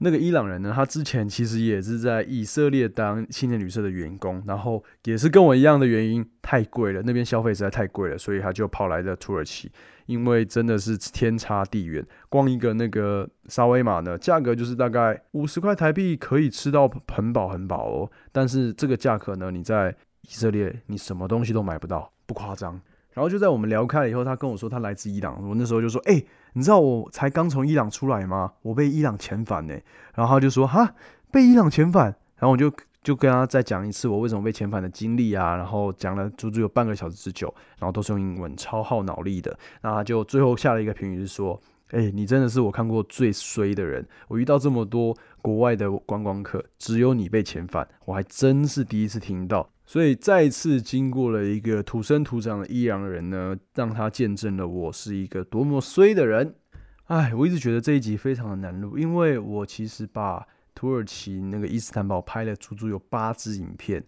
[0.00, 9.72] 那个伊朗人呢，他之前其实也是在以色列当青年旅社的员工，然后也是跟我一样的原因，太贵了，那边消费实在太贵了，所以他就跑来的土耳其。
[10.04, 18.10] 因为真的是天差地远，光一个那个沙威玛呢，价格就是大概五十块台币可以吃到很饱很饱哦。
[18.30, 22.78] 但是这个价格呢，你在以色列你什么东西都买不到，不夸张。
[23.16, 25.42] 然后就在我们聊开了以后，他跟我说他来自伊朗。
[25.48, 28.52] 我那时候就说：“哎，你知道我才刚从伊朗出来吗？
[28.60, 29.74] 我被伊朗遣返呢。”
[30.14, 30.94] 然后他就说：“哈，
[31.32, 32.70] 被伊朗遣返？”然后我就
[33.02, 35.56] 就跟他再讲一次我为什么被遣返的经历啊。
[35.56, 39.58] 然后讲了足足有半个小时之久，然后都是用英文，超耗脑力的。
[39.80, 41.58] 然后他就最后下了一个评语是说
[41.92, 44.06] ：“哎，你真的是我看过最衰的人。
[44.28, 56.56] 我遇到这么多国外的观光客，只有你被遣返，我还真是第一次听到。”所以再次经过了一个土生土长的伊朗人呢，让他见证了我是一个多么衰的人。
[57.04, 60.44] 哎，我一直觉得这一集非常的难录，因为我其实把
[60.74, 64.04] 土耳其那个伊斯坦堡拍了足足有八支影片，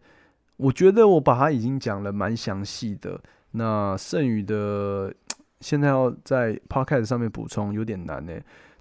[0.57, 3.23] 我觉得我把它已经讲了蛮详细的。
[3.53, 5.15] 那剩余的
[5.61, 8.33] 现在要在 podcast 上面补充有点难呢。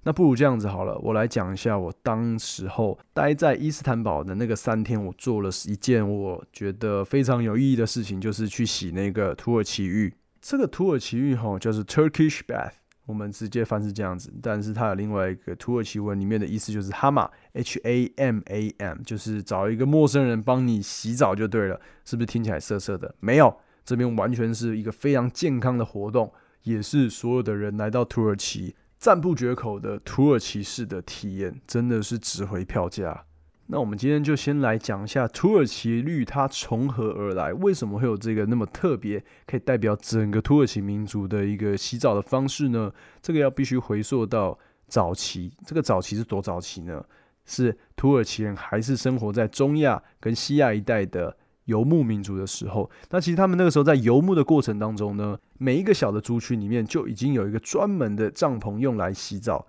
[0.08, 10.10] 那不如这样子好了，我来讲一下我当时候待在伊斯坦堡的那个三天，我做了一件我觉得非常有意义的事情，就是去洗那个土耳其浴。
[10.40, 12.72] 这个土耳其浴哈，就是 Turkish bath。
[13.04, 23.14] 我们直接翻是这样子，但是它有另外一个土耳其文里面的意思，就是 Hama，H A M A M，就是找一个陌生人帮你洗澡就对了，是不是听起来涩涩的？
[23.20, 33.24] 没有，这边完全是一个非常健康的活动，也是所有的人来到土耳其赞不绝口的土耳其式的体验，真的是值回票价。
[33.68, 42.92] 那我们今天就先来讲一下土耳其绿它从何而来，为什么会有这个那么特别，可以代表整个土耳其民族的一个洗澡的方式呢？
[43.22, 44.58] 这个要必须回溯到
[44.88, 47.04] 早期，这个早期是多早期呢？
[47.44, 51.36] 是土耳其人还是生活在中亚跟西亚一带的
[51.68, 52.90] 游牧民族的时候？
[53.10, 59.66] 那其实他们那个时候在游牧的过程当中呢，每一个小的族群里面就已经有一个专门的帐篷用来洗澡。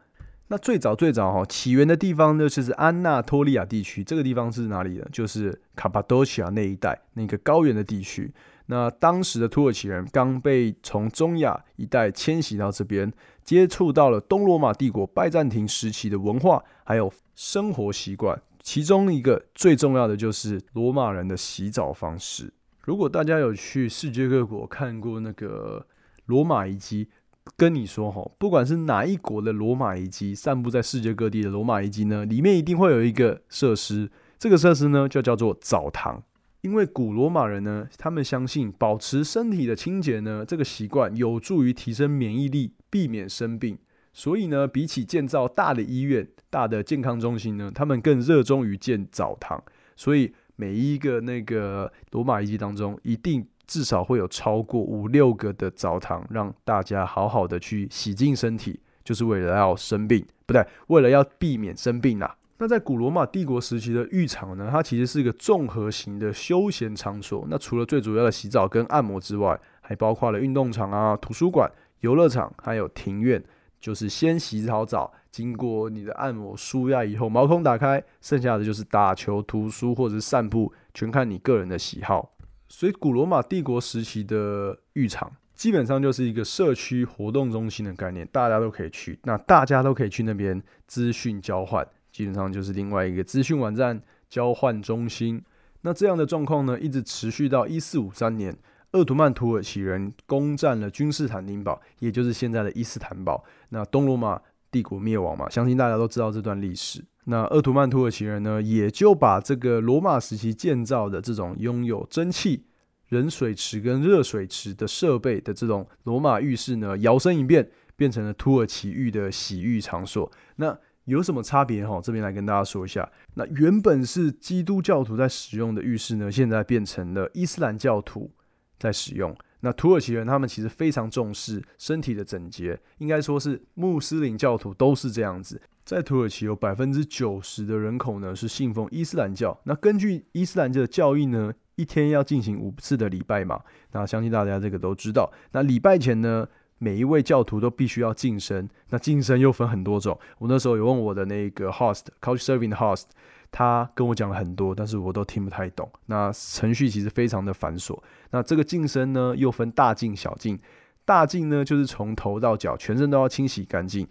[0.48, 4.04] 那最早最早哈起源的地方呢，就是安纳托利亚地区。
[4.04, 5.06] 这个地方是哪里呢？
[5.12, 8.34] 就是卡巴多奇亚那一带那个高原的地区。
[8.66, 13.12] 那当时的土耳其人刚被从中亚一带迁徙到这边，
[13.44, 18.42] 接触到了东罗马帝国拜占庭时期的文化还有生活习惯。
[18.72, 22.54] 其中一个最重要的就是罗马人的洗澡方式。
[22.84, 25.88] 如果大家有去世界各国看过那个
[26.28, 27.10] 罗马遗迹。
[27.58, 36.22] 跟你说哈，不管是哪一国的罗马遗迹，散布在世界各地的罗马遗迹呢，里面一定会有一个设施，这个设施呢就叫做澡堂。
[36.62, 43.80] 因为古罗马人呢，他们相信保持身体的清洁呢，这个习惯有助于提升免疫力，避免生病。
[44.14, 49.64] 所以呢，比起建造大的医院、大的健康中心呢，他们更热衷于建澡堂。
[49.96, 53.48] 所以每一个那个罗马遗迹当中，一定。
[53.70, 62.36] 至少会有超过五六个的澡堂，让大家好好的去洗净身体，就是为了要生病，不对，为了要避免生病啊。
[62.58, 67.46] 那在古罗马帝国时期的浴场呢，它其实是一个综合型的休闲场所。
[67.48, 73.40] 那除了最主要的洗澡跟按摩之外，还包括了运动场啊、图书馆、游乐场，还有庭院。
[73.80, 82.34] 就是先洗好澡，经过你的按摩舒压以后，毛孔打开，剩下的就是打球、图书或者散步，全看你个人的喜好。
[82.68, 89.20] 所以，古罗马帝国时期的浴场基本上就是一个社区活动中心的概念，大家都可以去。
[89.24, 95.44] 那大家都可以去那边资讯交换，基本上就是另外一个资讯网站交换中心。
[95.82, 98.56] 那这样的状况呢，一直持续到一四五三年，
[98.92, 103.44] 鄂图曼土耳其人攻占了君士坦丁堡，也就是现在的伊斯坦堡。
[103.70, 107.04] 那东罗马帝国灭亡嘛，相信大家都知道这段历史。
[107.26, 112.66] 那鄂图曼土耳其人呢，也就把这个罗马时期建造的这种拥有蒸汽、
[113.10, 120.32] 冷水池跟热水池的设备的这种罗马浴室呢，摇身一变，变成了土耳其浴的洗浴场所。
[120.56, 120.76] 那
[121.06, 122.02] 有什么差别哈？
[122.02, 123.08] 这边来跟大家说一下。
[123.36, 128.32] 那原本是基督教徒在使用的浴室呢，现在变成了伊斯兰教徒
[128.80, 129.36] 在使用。
[129.60, 135.62] 那土耳其人他们其实非常重视身体的整洁，应该说是穆斯林教徒都是这样子。
[135.84, 139.60] 在土耳其有百分之九十的人口呢是信奉伊斯兰教。
[139.64, 143.60] 那根据伊斯兰教的教义呢，一天要进行五次的礼拜嘛。
[143.92, 145.30] 那相信大家这个都知道。
[145.52, 148.70] 那礼拜前呢，每一位教徒都必须要净身。
[148.92, 150.18] 那净身又分很多种。
[150.38, 153.06] 我那时候有问我的那个 host，couch serving 的 host，
[153.52, 155.90] 他跟我讲了很多，但是我都听不太懂。
[156.06, 157.98] 那程序其实非常的繁琐。
[158.32, 160.60] 那这个净身呢，又分大净、小净。
[161.04, 164.08] 大净呢，就是从头到脚全身都要清洗干净。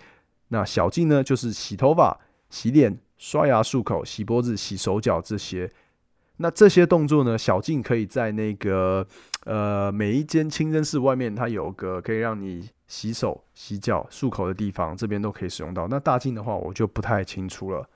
[0.49, 2.19] 那小净呢，就是洗头发、
[2.51, 5.71] 洗脸、刷牙、漱口、洗脖子、洗手脚这些。
[6.39, 9.07] 那这些动作呢，小净可以在那个
[9.45, 15.87] 呃每一间清真寺外面，它有个可以让你洗手、洗脚、漱口的地方，这边都可以使用到。
[15.87, 17.89] 那大净的话，我就不太清楚了。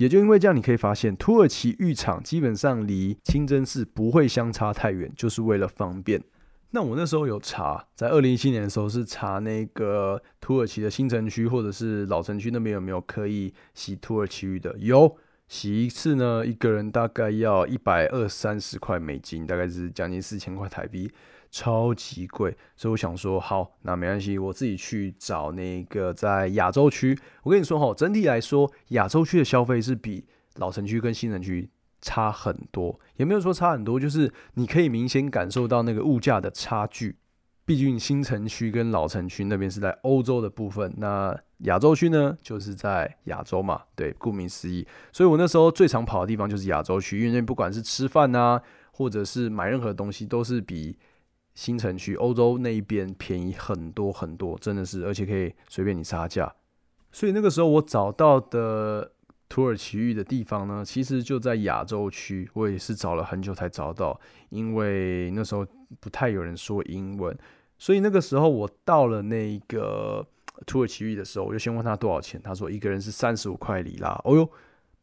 [0.00, 6.22] 也就因为这样，你可以发现土耳其浴场基本上离清真寺不会相差太远，就是为了方便。
[6.70, 14.74] 那我那时候有查，在二零一七年的时候是查那个土耳其的新城区或者是老城区那边有没有可以洗土耳其浴的？
[14.78, 21.12] 有，洗一次呢，一个人大概要一百二三十块美金，大概是将近四千块台币，
[21.50, 22.56] 超级贵。
[22.76, 27.18] 所以我想说，好，那没关系，我自己去找那个在亚洲区。
[27.42, 30.26] 我跟你说哈，整体来说，亚洲区的消费是比
[30.56, 31.70] 老城区跟新城区。
[32.02, 37.18] 差很多，也没有说差很多，就是你可以明显感受到那个物价的差距。
[37.66, 44.86] 毕竟新城区跟老城区那边是在欧洲的部分，那亚洲区呢，就是在亚洲嘛，对，顾名思义。
[45.12, 50.98] 所以我那时候最常跑的地方就是亚洲区，因为那不管是吃饭啊，或者是买任何东西，都是比
[51.54, 56.54] 新城区、欧洲那一边便宜很多很多，真的是，而且可以随便你杀价。
[57.12, 59.12] 所以那个时候我找到的
[59.48, 62.48] 土耳其浴的地方呢，其实就在亚洲区。
[62.54, 64.18] 我也是找了很久才找到，
[64.50, 65.66] 因为那时候
[65.98, 67.36] 不太有人说英文。
[67.76, 70.24] 所以那个时候我到了那个
[70.66, 72.40] 土耳其浴的时候，我就先问他多少钱。
[72.40, 74.10] 他说一个人是三十五块里拉。
[74.24, 74.48] 哦哟，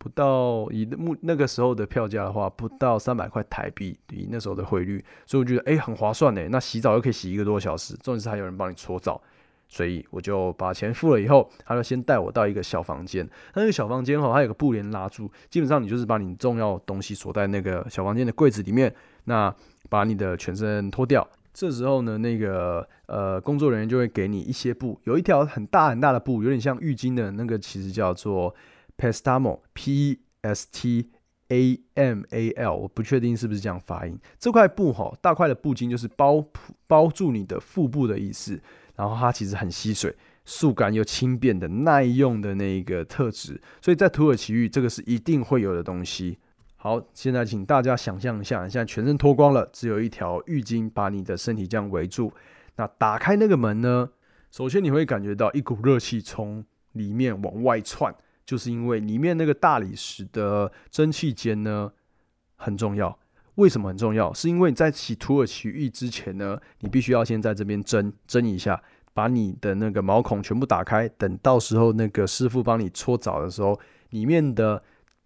[0.08, 6.48] 不到以目那个时候的票价的话，不到三百块台币，以那时候的汇率，所以我觉得哎很划算呢。
[6.50, 9.22] 那洗澡又可以洗一个多小时，重点是还有人帮你搓澡。
[9.70, 13.30] 所以我就把钱付了以后，他就先带我到一个小房间。
[13.54, 18.96] 那个小房间哈，它有个布帘拉住，基本上你就是把你重要东西锁在那个小房间的柜子里面。
[19.26, 19.54] 那
[19.90, 28.56] 把你的全身脱掉，这时候呢，那个呃工作人员就会给你一些布，有一条很大很大的布，有点像浴巾的那个，其实叫做
[28.98, 31.08] Pestamo PESTA
[31.96, 34.20] M A L，我不确定是不是这样发音。
[34.38, 36.44] 这块布哈，大块的布巾就是包
[36.88, 38.60] 包住你的腹部的意思。
[38.96, 46.40] 然后它其实很吸水、速干又轻便的耐用的那个特质，所以在土耳其浴这个是一定会有的东西。
[46.76, 52.34] 好，现在请大家想象一下，现在全身脱光了，只有一条浴巾把你的身体这样围住。
[52.78, 54.10] 那打开那个门呢？
[54.50, 58.16] 首先你会感觉到一股热气从里面往外窜，
[58.48, 61.92] 就是因为里面那个大理石的蒸汽间呢
[62.56, 63.20] 很重要。
[63.56, 64.32] 为什么很重要？
[64.34, 68.82] 是因为你在洗土耳其浴之前呢，你必须要先在这边蒸蒸一下，
[69.14, 71.10] 把你的那个毛孔全部打开。
[71.10, 73.78] 等到时候那个师傅帮你搓澡的时候，
[74.12, 74.82] 里面的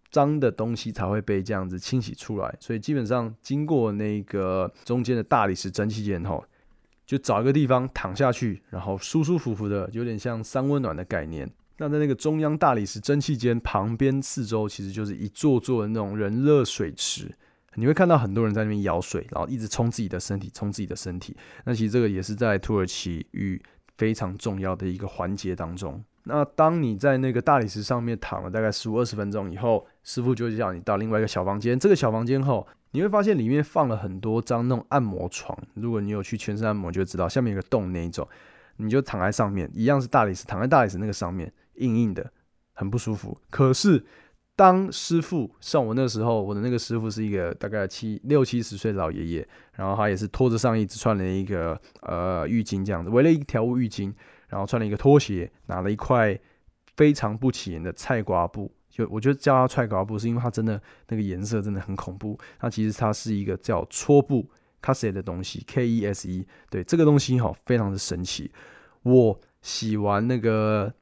[0.09, 2.55] 脏的东西才会被这样子清洗出来。
[2.59, 6.43] 所以基本上经过那个中间的大理石蒸汽间后，
[7.05, 11.51] 就找一个地方躺下去，然后舒舒服服的，有点像三温暖的概念。
[11.81, 17.27] 那在那个中央大理石蒸汽间旁边四周，其实就是一座座的那种人热水池。
[17.73, 21.35] 你会看到很多人在那边舀水，然后一直冲自己的身体，冲自己的身体。
[21.65, 23.59] 那其实这个也是在土耳其浴
[23.97, 26.03] 非常重要的一个环节当中。
[26.25, 31.79] 那当你在那个大理石上面躺了大概十五二十分钟以后，师傅就会叫你到另外一个小房间。
[31.79, 35.57] 这个小房间后，你会发现里面放了很多张那种按摩床。
[35.73, 38.27] 如果你有去全身按摩，就知道下面有个洞那一种，
[38.77, 41.51] 你就躺在上面，一样是大理石，躺在大理石那个上面，
[41.81, 42.31] 硬硬的，
[42.73, 43.37] 很不舒服。
[43.49, 44.05] 可是
[44.55, 54.13] 当师傅像我那时候，我的那个师傅是一个大概七六七十岁的老爷爷，然后他也是拖着上衣，只穿了一个呃浴巾这样子，围了一条浴巾，
[54.49, 56.39] 然后穿了一个拖鞋，拿了一块
[56.95, 62.37] 非常不起眼的菜瓜布，就我觉得叫它菜瓜布，是因为它真的那个颜色真的很恐怖。
[62.59, 64.47] 它其实它是一个叫搓布
[64.81, 68.51] k a s e 的东西，K E S E，对这个东西哈，非常的神奇。
[69.03, 70.93] 我洗完那个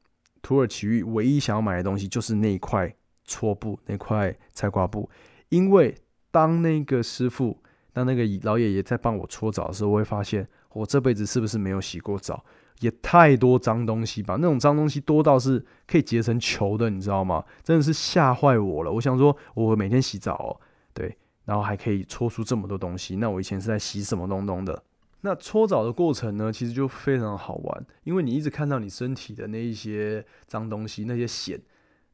[0.42, 2.94] 土耳其浴，唯一想要买的东西就是那一块。
[3.26, 5.08] 搓布那块菜瓜布，
[5.50, 5.94] 因为
[6.32, 7.56] 当那个师傅，
[7.92, 12.44] 当那个老爷爷在帮我搓澡的时候，我会发现我这辈子是不是没有洗过澡？
[12.80, 17.44] 也太多脏东西吧，那种脏东西多到是可以结成球的，你知道吗？
[17.62, 18.90] 真的是吓坏我了。
[18.90, 20.58] 我想说，我每天洗澡，
[20.92, 24.82] 对，然后还可以搓出这么多东西，那我以前是在洗什么东东的？
[25.22, 31.60] 那搓澡的过程呢，其实就非常好玩，因为你一直看到你身体的那一些脏东西，那些藓。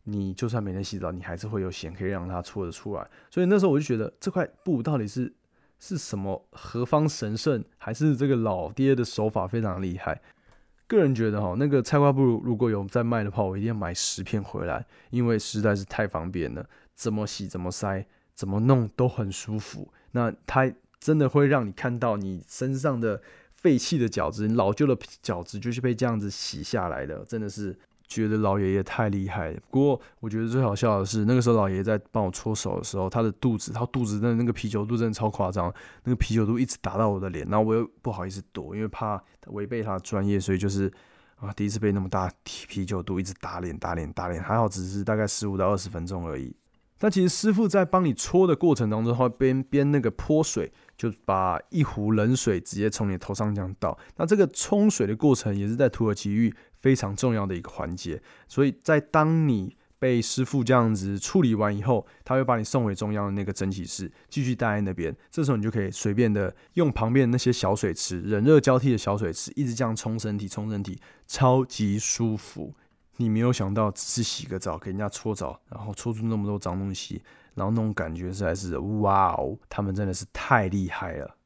[0.08, 3.04] 你就算每天洗澡，你还是会有藓可以让它搓得出来。
[3.28, 5.34] 所以那时候我就觉得这块布到底是
[5.80, 10.22] 是什么何方神圣，还是这个老爹的手法非常厉害？
[10.86, 19.92] 个人觉得哈，那个菜瓜布如果有在卖的话，我一定要买十片回来，因为实在是太方便了，怎么洗怎么塞怎么弄都很舒服。
[20.12, 20.72] 那它
[21.06, 23.22] 真的会让你看到你身上的
[23.54, 27.78] 废弃的角质、老旧的角质就是被这样子洗下来的，真的是。
[28.08, 29.52] 觉得老爷爷太厉害。
[29.68, 40.88] 不过我觉得最好笑的是，那个时候老爷爷在帮我搓手的时候，他的肚子，他肚子的那个啤酒肚真的超夸张，那个啤酒肚一直打到我的脸，然后我又不好意思躲，因为怕违背他的专业，所以就是
[41.40, 46.54] 啊，第一次被那么大啤酒肚一直打脸、打脸、打脸，还好只是大概十五到二十分钟而已。
[46.98, 53.98] 但其实师傅在帮你搓的过程当中，会边边那个泼水，就把一壶冷水直接从你头上这样倒。
[54.16, 56.54] 那这个冲水的过程也是在土耳其浴。
[56.78, 65.12] 非常重要的一个环节，所以在当你被师傅这样子处理完以后，他会把你送回中央的那个蒸汽室，继续待在那边。
[65.28, 72.72] 这时候你就可以随便的用旁边那些小水池，冷热交替的小水池，一直这样冲身体，冲身体，超级舒服。
[73.16, 77.22] 你没有想到，只是洗个澡，给人家搓澡，然后搓出那么多脏东西，
[77.54, 81.36] 然后那种感觉实在是哇哦，他们真的是太厉害了。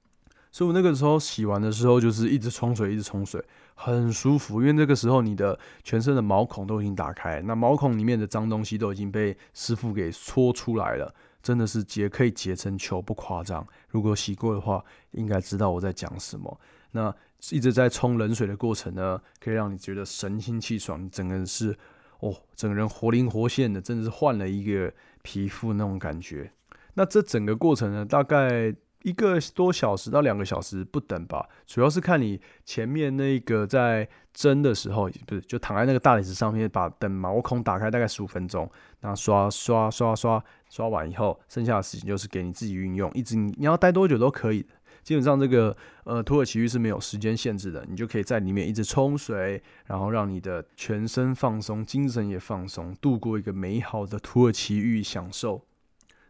[0.53, 3.41] 所以我那个时候洗完的时候，就是一直冲水，一直冲水，
[3.77, 4.61] 很舒服。
[4.61, 13.65] 因为那个时候你的全身的毛孔都已经打开，那毛孔里面的脏东西都已经被师傅给搓出来了，真的是结可以结成球，不夸张。
[13.91, 16.61] 如果洗过的话，应该知道我在讲什么。
[16.91, 17.15] 那
[17.51, 21.77] 一直在冲冷水的过程呢，可以让你觉得神清气爽，整个人是
[22.21, 26.53] 哦，整个人活灵活现的，真的是换了一个皮肤那种感觉。
[26.95, 38.71] 那这整个过程呢，大概一个多小时到两个小时不等吧，主要是看你前面那个在蒸的时候，不是就躺在那个大理石上面，把等毛孔打开大概十五分钟，
[39.01, 44.67] 然后刷刷刷刷刷完以后，剩下的时间就是给你自己运用，一直你要待多久都可以。
[45.11, 55.67] 基本上这个呃土耳其浴是没有时间限制的，你就可以在里面一直冲水，然后让你的全身放松，精神也放松，度过一个美好的土耳其浴享受。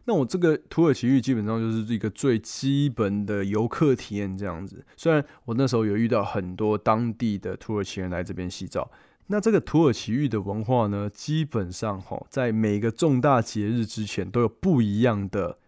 [0.05, 4.83] 那我这个土耳其浴基本上就是一个最基本的游客体验这样子。
[4.97, 8.89] 虽然我那时候有遇到很多当地的土耳其人来这边洗澡，
[9.27, 15.59] 那这个土耳其浴的文化呢，基本上哈，在每个重大节日之前都有不一样的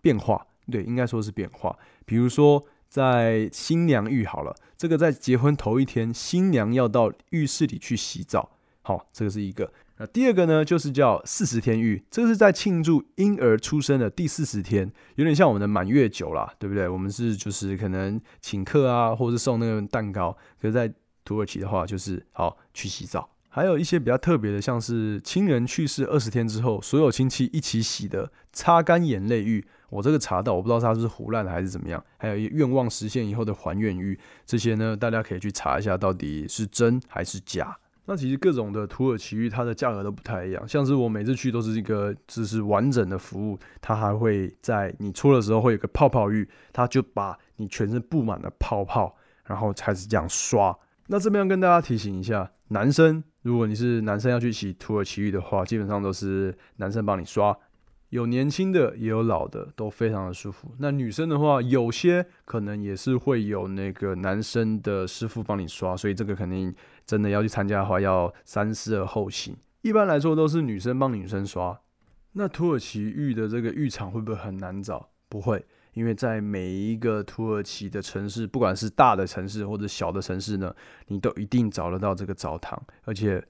[0.00, 0.48] 变化。
[0.72, 1.78] 对，应该说是变化。
[2.04, 8.50] 比如说在新娘浴好了，这个在结婚头一天，新娘要到浴室里去洗澡。
[8.82, 9.72] 好，这个是一个。
[9.96, 16.88] 那第二个呢，就是叫四十天浴，这个是在庆祝婴儿出生的第四十天，有点像我们的满月酒啦，对不对？
[16.88, 20.36] 我们是就是可能请客啊，或者是送那个蛋糕。
[20.60, 20.92] 可是，在
[21.24, 23.30] 土耳其的话，就是好去洗澡。
[23.48, 29.64] 还有一些比较特别的，像是亲人去世二十天之后，所有亲戚一起洗的擦干眼泪浴。
[29.94, 32.04] 我这个查到，我不知道它是胡乱的还是怎么样。
[32.16, 37.76] 还有愿望实现以后的还愿欲，这些呢，大家可以去查一下，到底是真还是假。
[38.06, 40.66] 那其实各种的土耳其浴，它的价格都不太一样。
[40.66, 49.14] 像是我每次去都是一个就是完整的服务，它还会在你出的时候会有个泡泡浴，它就把你全身布满了泡泡，
[49.44, 50.76] 然后开始这样刷。
[51.06, 57.56] 那这边跟大家提醒一下，男生如果你是男生要去洗土耳其浴的话，基本上都是男生帮你刷。
[58.10, 60.72] 有年轻的，也有老的，都非常的舒服。
[60.78, 66.72] 那女生的话，有些可能也是会有那个男生的师傅帮你刷，所以这个肯定
[67.04, 69.56] 真的要去参加的话，要三思而后行。
[69.82, 71.78] 一般来说都是女生帮女生刷。
[72.32, 75.10] 那土耳其浴的这个浴场会不会很难找？
[75.28, 80.74] 不会，因为在每一个土耳其的城市，不管是大的城市或者小的城市呢，
[81.08, 83.44] 你都一定找得到这个澡堂，而且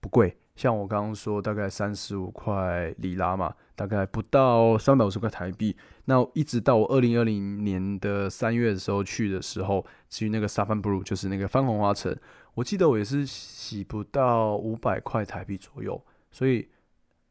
[0.00, 0.36] 不贵。
[0.60, 5.74] 像我刚刚说，大概三十五块里拉嘛，大概不到三百五十块台币。
[6.04, 12.14] 那一直到我二零二零年的三月的时候去的时候，至于那个沙帆 blue，就是那个番红花城，
[12.52, 15.98] 我记得我也是洗不到五百块台币左右。
[16.30, 16.68] 所以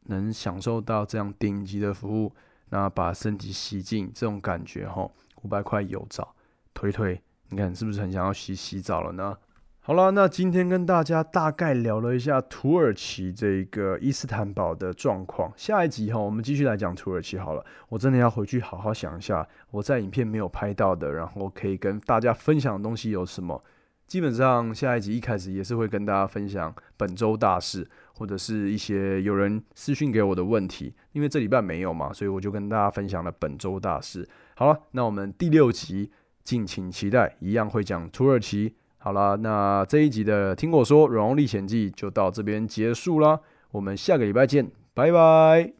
[0.06, 2.34] 能享受到这样顶级的服务，
[2.70, 5.08] 那把身体洗净这种感觉哈，
[5.42, 6.34] 五百块有澡，
[6.74, 9.38] 推推，你看是不是很想要洗洗澡了呢？
[9.82, 15.50] 好了，那今天跟大家大概聊了一下土耳其这个伊斯坦堡的状况。
[15.56, 17.64] 下一集哈，我们继续来讲土耳其好了。
[17.88, 23.64] 我真的要回去好好想一下，我在影片没有拍到的，然后可以跟大家分享的东西有什么。
[24.06, 30.94] 基本上下一集一开始也是会跟大家分享本周大事，或者是一些有人私讯给我的问题。
[31.12, 34.28] 因为这礼拜没有嘛，所以我就跟大家分享了本周大事。
[34.54, 36.12] 好了，那我们第六集
[36.44, 38.74] 敬请期待，一样会讲土耳其。
[39.02, 43.40] 好了，那这一集的《听我说软欧历险记》就到这边结束啦，
[43.70, 45.72] 我们下个礼拜见，拜拜。